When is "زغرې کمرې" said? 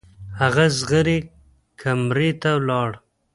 0.79-2.29